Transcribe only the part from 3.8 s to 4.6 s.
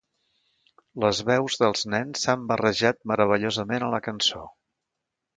a la cançó.